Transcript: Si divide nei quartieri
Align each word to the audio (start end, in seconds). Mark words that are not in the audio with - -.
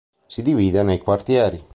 Si 0.27 0.41
divide 0.41 0.81
nei 0.81 0.97
quartieri 0.97 1.63